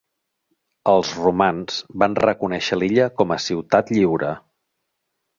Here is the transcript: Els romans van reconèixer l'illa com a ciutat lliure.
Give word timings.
Els 0.91 1.09
romans 1.17 1.75
van 2.03 2.15
reconèixer 2.23 2.79
l'illa 2.79 3.05
com 3.19 3.33
a 3.35 3.37
ciutat 3.49 3.93
lliure. 3.97 4.33